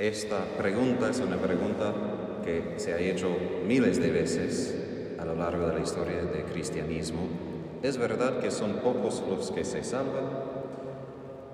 [0.00, 1.92] Esta pregunta es una pregunta
[2.42, 3.28] que se ha hecho
[3.66, 4.74] miles de veces
[5.18, 7.20] a lo largo de la historia del cristianismo.
[7.82, 10.24] Es verdad que son pocos los que se salvan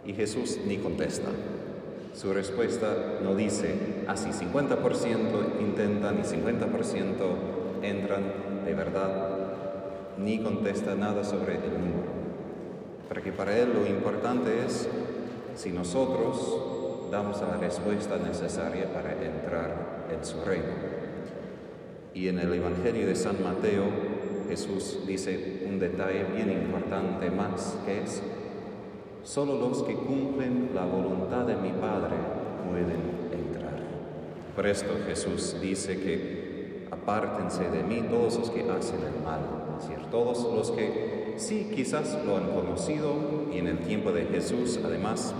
[0.05, 1.29] y Jesús ni contesta.
[2.15, 3.75] Su respuesta no dice,
[4.07, 9.39] así 50% intentan y 50% entran de verdad,
[10.19, 12.13] ni contesta nada sobre el número.
[13.09, 14.89] Porque para él lo importante es
[15.57, 16.76] si nosotros
[17.11, 20.97] damos la respuesta necesaria para entrar en su reino.
[22.15, 23.85] Y en el Evangelio de San Mateo,
[24.49, 28.23] Jesús dice un detalle bien importante más, que es,
[29.23, 32.15] solo los que cumplen la voluntad de mi Padre
[32.69, 33.01] pueden
[33.33, 33.81] entrar.
[34.55, 39.41] Por esto Jesús dice que apártense de mí todos los que hacen el mal,
[39.79, 43.15] es decir, todos los que sí quizás lo han conocido
[43.53, 45.35] y en el tiempo de Jesús además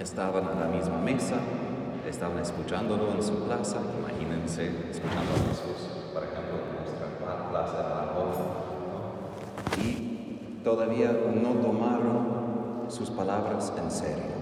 [0.00, 1.36] estaban a la misma mesa,
[2.08, 7.88] estaban escuchándolo en su plaza, imagínense escuchando a Jesús, por ejemplo, en nuestra plaza de
[7.88, 8.00] la
[9.84, 14.40] y todavía no tomaron sus palabras en serio.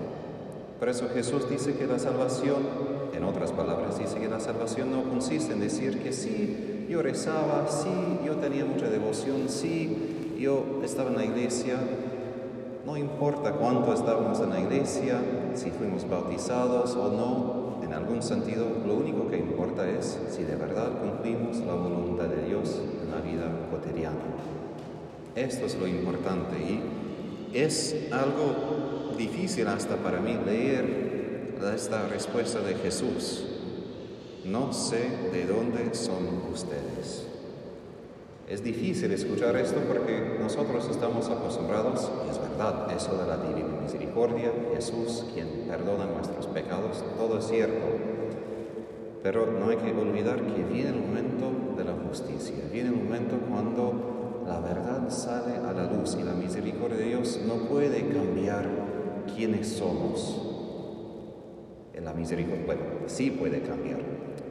[0.78, 2.62] Por eso Jesús dice que la salvación,
[3.12, 7.66] en otras palabras, dice que la salvación no consiste en decir que sí, yo rezaba,
[7.68, 11.78] sí, yo tenía mucha devoción, sí, yo estaba en la iglesia,
[12.89, 15.20] no importa cuánto estábamos en la iglesia,
[15.55, 20.56] si fuimos bautizados o no, en algún sentido, lo único que importa es si de
[20.56, 24.17] verdad cumplimos la voluntad de Dios en la vida cotidiana.
[25.34, 26.80] Esto es lo importante y
[27.53, 33.45] es algo difícil hasta para mí leer esta respuesta de Jesús.
[34.47, 37.08] No sé de dónde son ustedes.
[38.48, 43.78] Es difícil escuchar esto porque nosotros estamos acostumbrados, y es verdad, eso de la divina
[43.82, 47.84] misericordia, Jesús quien perdona nuestros pecados, todo es cierto.
[49.22, 53.36] Pero no hay que olvidar que viene el momento de la justicia, viene el momento
[53.50, 58.67] cuando la verdad sale a la luz y la misericordia de Dios no puede cambiar
[59.36, 60.44] quiénes somos.
[62.02, 64.00] La misericordia, bueno, sí puede cambiar,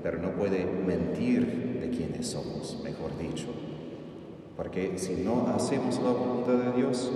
[0.04, 3.48] pero no puede mentir de quiénes somos, mejor dicho.
[4.58, 7.12] Porque si no hacemos la voluntad de Dios,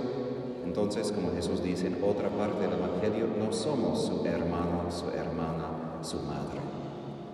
[0.64, 5.98] entonces, como Jesús dice en otra parte del Evangelio, no somos su hermano, su hermana,
[6.02, 6.60] su madre.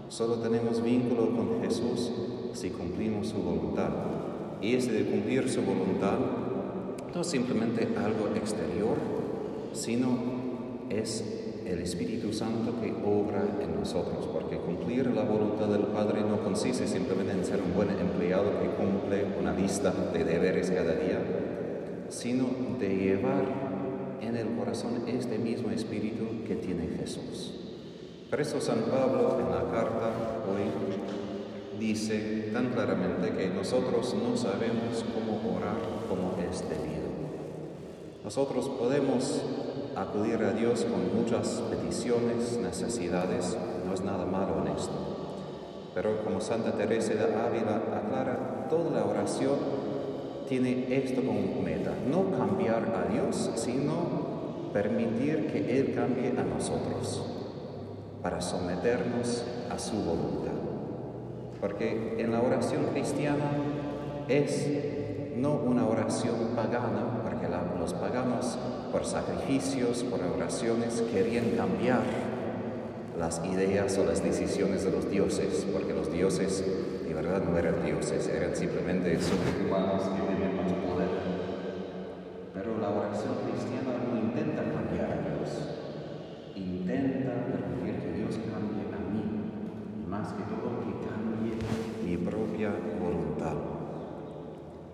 [0.09, 2.11] Solo tenemos vínculo con Jesús
[2.55, 3.91] si cumplimos su voluntad.
[4.63, 6.19] Y ese de cumplir su voluntad
[7.15, 8.97] no es simplemente algo exterior,
[9.73, 10.09] sino
[10.89, 16.43] es el Espíritu Santo que obra en nosotros, porque cumplir la voluntad del Padre no
[16.43, 21.21] consiste simplemente en ser un buen empleado que cumple una lista de deberes cada día,
[22.09, 22.47] sino
[22.79, 23.45] de llevar
[24.23, 27.55] en el corazón este mismo Espíritu que tiene Jesús.
[28.31, 30.11] Por eso San Pablo en la carta
[30.49, 35.77] hoy dice tan claramente que nosotros no sabemos cómo orar
[36.09, 37.09] como es debido.
[38.25, 39.43] Nosotros podemos
[39.97, 43.57] acudir a Dios con muchas peticiones, necesidades,
[43.87, 45.19] no es nada malo en esto.
[45.95, 49.57] Pero como Santa Teresa de Ávila aclara, toda la oración
[50.49, 57.23] tiene esto como meta, no cambiar a Dios, sino permitir que Él cambie a nosotros
[58.23, 60.53] para someternos a su voluntad.
[61.61, 63.51] Porque en la oración cristiana
[64.29, 64.67] es
[65.39, 67.47] no una oración pagana, porque
[67.79, 68.59] los paganos
[68.91, 72.03] por sacrificios, por oraciones, querían cambiar
[73.19, 76.65] las ideas o las decisiones de los dioses, porque los dioses
[77.07, 79.19] de verdad no eran dioses, eran simplemente
[79.67, 81.09] humanos que tenían más poder.
[82.55, 85.51] Pero la oración cristiana no intenta cambiar a Dios,
[86.55, 89.25] intenta permitir que Dios cambie a mí,
[90.03, 91.55] y más que todo que cambie
[92.05, 92.71] mi propia
[93.01, 93.78] voluntad.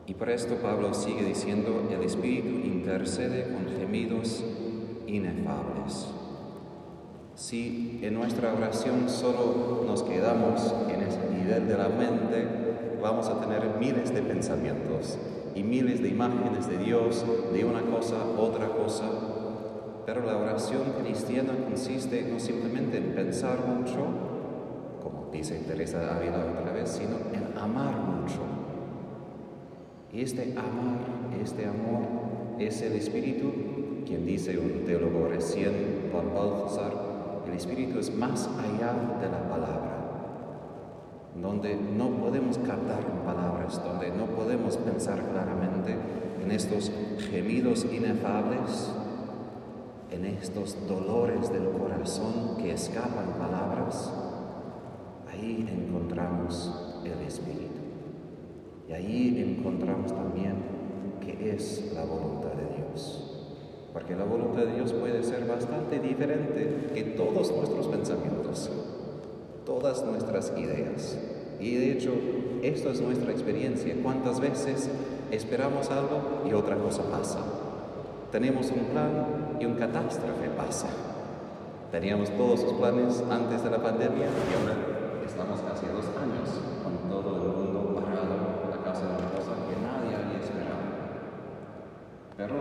[0.07, 4.45] Y por esto Pablo sigue diciendo, el Espíritu intercede con gemidos
[5.07, 6.09] inefables.
[7.35, 12.47] Si en nuestra oración solo nos quedamos en ese nivel de la mente,
[13.01, 15.19] vamos a tener miles de pensamientos
[15.55, 19.05] y miles de imágenes de Dios, de una cosa, otra cosa.
[20.05, 24.05] Pero la oración cristiana consiste no simplemente en pensar mucho,
[25.03, 28.64] como dice Teresa de Ávila otra vez, sino en amar mucho
[30.23, 31.01] este amar,
[31.43, 32.03] este amor,
[32.59, 33.53] es el Espíritu,
[34.07, 36.93] quien dice un teólogo recién, Juan Balthasar,
[37.49, 39.95] el Espíritu es más allá de la palabra,
[41.41, 45.97] donde no podemos captar en palabras, donde no podemos pensar claramente
[46.43, 46.93] en estos
[47.31, 48.93] gemidos inefables,
[50.13, 54.13] en estos dolores del corazón que escapan palabras,
[55.29, 57.84] ahí encontramos el Espíritu.
[58.89, 60.55] Y ahí encontramos también
[61.21, 63.35] que es la voluntad de Dios.
[63.93, 68.71] Porque la voluntad de Dios puede ser bastante diferente que todos nuestros pensamientos,
[69.65, 71.19] todas nuestras ideas.
[71.61, 72.13] Y de hecho,
[72.63, 73.95] esto es nuestra experiencia.
[74.03, 74.91] ¿Cuántas veces
[75.31, 77.39] esperamos algo y otra cosa pasa?
[78.33, 80.89] Tenemos un plan y un catástrofe pasa.
[81.93, 84.75] Teníamos todos los planes antes de la pandemia y ahora
[85.25, 86.51] estamos casi dos años
[86.83, 90.83] con todo el mundo parado a causa de una cosa que nadie había esperado.
[92.37, 92.55] Pero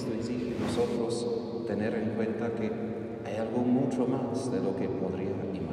[0.00, 2.70] esto exige nosotros tener en cuenta que
[3.26, 5.70] hay algo mucho más de lo que podría imaginar.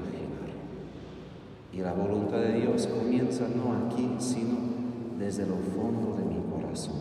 [1.71, 4.57] Y la voluntad de Dios comienza no aquí, sino
[5.17, 6.95] desde lo fondo de mi corazón.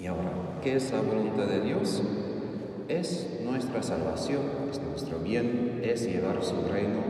[0.00, 0.30] Y ahora,
[0.62, 2.00] ¿qué es la voluntad de Dios?
[2.86, 7.00] Es nuestra salvación, es nuestro bien, es llevar su reino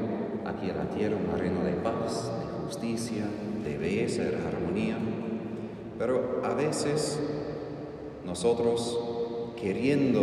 [0.46, 3.24] aquí a la tierra, un reino de paz, de justicia,
[3.64, 4.96] de belleza, de armonía.
[5.98, 7.20] Pero a veces
[8.24, 8.98] nosotros,
[9.56, 10.20] queriendo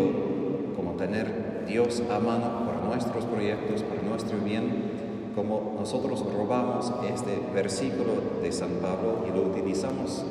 [0.75, 4.91] como tener Dios a mano por nuestros proyectos, por nuestro bien,
[5.35, 10.23] como nosotros robamos este versículo de San Pablo y lo utilizamos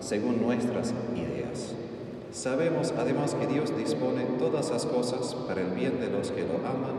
[0.00, 1.74] según nuestras ideas.
[2.32, 6.56] Sabemos además que Dios dispone todas las cosas para el bien de los que lo
[6.66, 6.96] aman,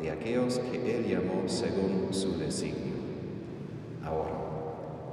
[0.00, 2.94] de aquellos que Él llamó según su designio.
[4.04, 4.32] Ahora,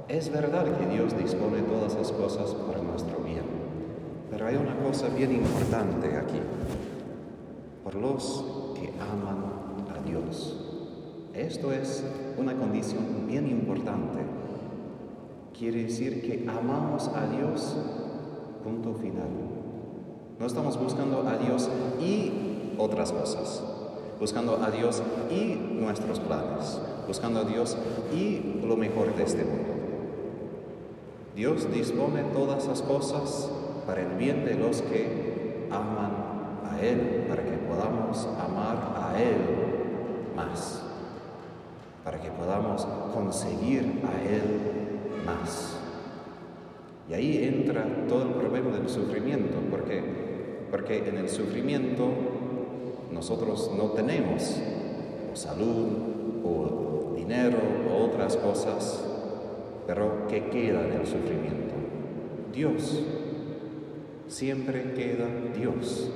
[0.08, 3.44] es verdad que Dios dispone todas las cosas para nuestro bien,
[4.32, 6.40] pero hay una cosa bien importante aquí.
[7.84, 8.44] Por los
[8.74, 9.44] que aman
[9.94, 10.58] a Dios.
[11.34, 12.02] Esto es
[12.38, 14.20] una condición bien importante.
[15.56, 17.76] Quiere decir que amamos a Dios
[18.64, 19.28] Punto final.
[20.38, 21.68] No estamos buscando a Dios
[22.00, 22.30] y
[22.78, 23.62] otras cosas.
[24.20, 26.80] Buscando a Dios y nuestros planes.
[27.08, 27.76] Buscando a Dios
[28.14, 29.72] y lo mejor de este mundo.
[31.34, 33.50] Dios dispone todas las cosas
[33.86, 36.12] para el bien de los que aman
[36.70, 39.36] a Él, para que podamos amar a Él
[40.36, 40.82] más,
[42.04, 44.42] para que podamos conseguir a Él
[45.26, 45.78] más.
[47.08, 50.02] Y ahí entra todo el problema del sufrimiento, porque,
[50.70, 52.08] porque en el sufrimiento
[53.10, 54.58] nosotros no tenemos
[55.32, 55.88] o salud
[56.44, 57.58] o dinero
[57.90, 59.04] o otras cosas,
[59.86, 61.74] pero ¿qué queda en el sufrimiento?
[62.52, 63.02] Dios.
[64.32, 66.08] Siempre queda Dios.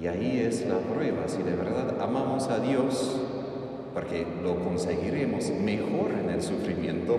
[0.00, 3.16] Y ahí es la prueba, si de verdad amamos a Dios,
[3.92, 7.18] porque lo conseguiremos mejor en el sufrimiento,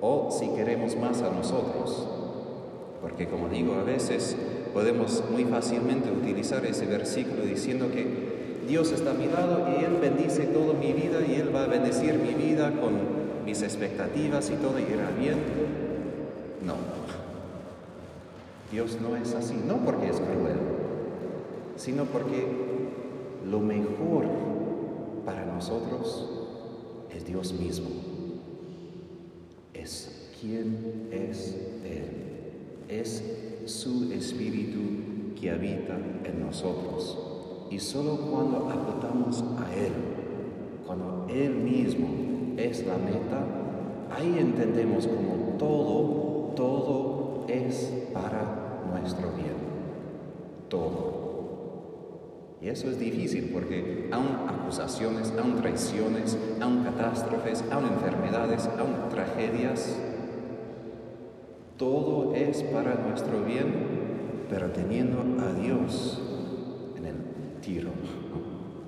[0.00, 2.06] o si queremos más a nosotros.
[3.02, 4.36] Porque como digo, a veces
[4.72, 8.06] podemos muy fácilmente utilizar ese versículo diciendo que
[8.68, 11.66] Dios está a mi lado y Él bendice toda mi vida y Él va a
[11.66, 12.92] bendecir mi vida con
[13.44, 15.87] mis expectativas y todo irá bien.
[18.70, 20.58] Dios no es así, no porque es cruel,
[21.76, 22.46] sino porque
[23.48, 24.26] lo mejor
[25.24, 26.28] para nosotros
[27.14, 27.88] es Dios mismo
[29.88, 32.04] es quién es Él.
[32.88, 33.22] Es
[33.66, 37.18] su espíritu que habita en nosotros.
[37.70, 39.92] Y solo cuando apuntamos a Él,
[40.86, 42.08] cuando Él mismo
[42.56, 43.44] es la meta,
[44.16, 47.17] ahí entendemos como todo, todo
[47.48, 49.56] es para nuestro bien.
[50.68, 51.18] Todo.
[52.60, 59.96] Y eso es difícil porque aún acusaciones, aún traiciones, aún catástrofes, aún enfermedades, aún tragedias,
[61.76, 66.20] todo es para nuestro bien, pero teniendo a Dios
[66.96, 67.14] en el
[67.60, 67.90] tiro,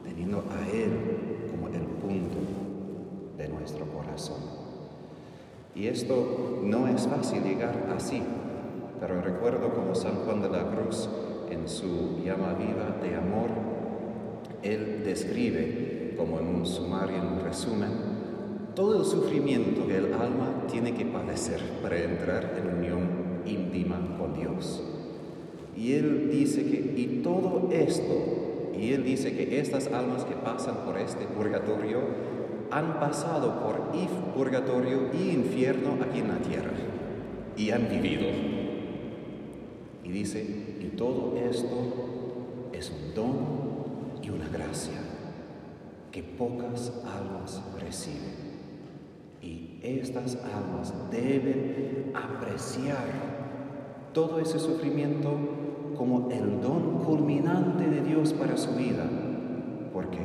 [0.02, 2.38] teniendo a Él como el punto
[3.38, 4.38] de nuestro corazón.
[5.76, 8.20] Y esto no es fácil llegar así,
[9.00, 11.08] pero recuerdo como San Juan de la Cruz
[11.50, 13.48] en su llama viva de amor,
[14.62, 17.90] él describe, como en un sumario, en un resumen,
[18.74, 23.08] todo el sufrimiento que el alma tiene que padecer para entrar en unión
[23.46, 24.82] íntima con Dios.
[25.76, 28.12] Y él dice que, y todo esto,
[28.78, 32.00] y él dice que estas almas que pasan por este purgatorio
[32.70, 33.90] han pasado por
[34.34, 36.72] purgatorio y infierno aquí en la tierra,
[37.56, 38.69] y han vivido.
[40.04, 40.42] Y dice,
[40.80, 43.34] y todo esto es un don
[44.22, 44.98] y una gracia
[46.10, 48.50] que pocas almas reciben.
[49.42, 53.06] Y estas almas deben apreciar
[54.12, 55.30] todo ese sufrimiento
[55.96, 59.04] como el don culminante de Dios para su vida.
[59.92, 60.20] ¿Por qué?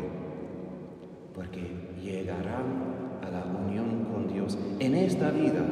[1.33, 5.63] Porque llegarán a la unión con Dios en esta vida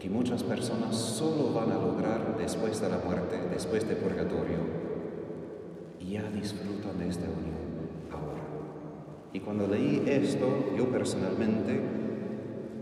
[0.00, 4.58] que muchas personas solo van a lograr después de la muerte, después de purgatorio,
[6.00, 7.56] ya disfrutan de esta unión
[8.12, 8.42] ahora.
[9.32, 11.80] Y cuando leí esto, yo personalmente,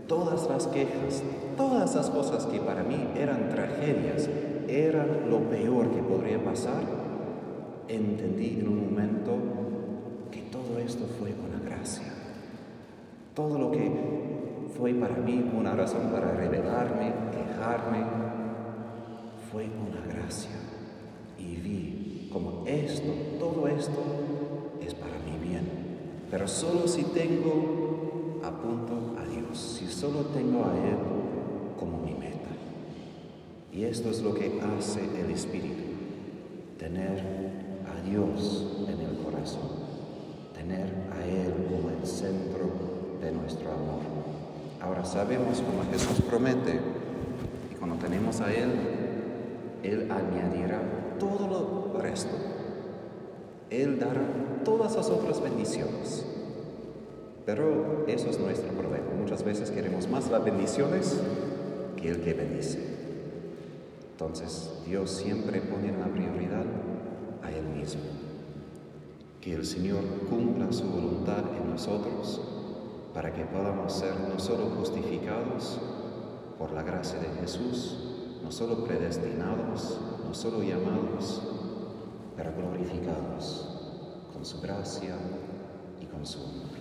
[0.07, 1.23] todas las quejas,
[1.57, 4.29] todas las cosas que para mí eran tragedias,
[4.67, 6.83] eran lo peor que podría pasar,
[7.87, 9.37] entendí en un momento
[10.31, 12.13] que todo esto fue una gracia.
[13.33, 13.91] Todo lo que
[14.77, 18.03] fue para mí una razón para rebelarme, quejarme,
[19.51, 20.51] fue una gracia.
[21.37, 24.03] Y vi como esto, todo esto
[24.81, 25.65] es para mi bien.
[26.29, 30.97] Pero solo si tengo a punto a Dios, si solo tengo a Él
[31.79, 32.49] como mi meta.
[33.71, 35.83] Y esto es lo que hace el Espíritu,
[36.77, 37.23] tener
[37.87, 39.69] a Dios en el corazón,
[40.53, 42.69] tener a Él como el centro
[43.21, 44.34] de nuestro amor.
[44.85, 46.79] Ahora sabemos como Jesús promete,
[47.71, 48.69] y cuando tenemos a Él,
[49.81, 50.79] Él añadirá
[51.19, 52.35] todo lo resto.
[53.71, 54.21] Él dará
[54.63, 56.23] todas las otras bendiciones.
[57.47, 59.07] Pero eso es nuestro problema.
[59.19, 61.19] Muchas veces queremos más las bendiciones
[61.97, 62.79] que el que bendice.
[64.11, 66.65] Entonces Dios siempre pone en la prioridad
[67.41, 68.01] a Él mismo.
[69.41, 72.41] Que el Señor cumpla su voluntad en nosotros
[73.15, 75.79] para que podamos ser no solo justificados
[76.59, 77.97] por la gracia de Jesús,
[78.43, 81.41] no solo predestinados, no solo llamados,
[82.35, 83.69] pero glorificados
[84.33, 85.15] con su gracia
[86.01, 86.75] y con su amor.